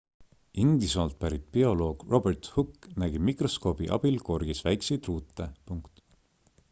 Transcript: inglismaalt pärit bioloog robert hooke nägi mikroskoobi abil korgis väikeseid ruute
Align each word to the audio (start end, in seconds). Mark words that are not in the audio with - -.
inglismaalt 0.61 1.17
pärit 1.23 1.43
bioloog 1.57 2.05
robert 2.13 2.49
hooke 2.55 2.95
nägi 3.03 3.21
mikroskoobi 3.29 3.91
abil 3.99 4.19
korgis 4.31 4.65
väikeseid 4.69 5.11
ruute 5.13 5.51